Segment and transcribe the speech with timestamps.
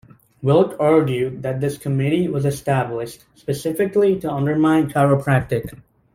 [0.41, 5.79] Wilk argued that this committee was established specifically to undermine chiropractic.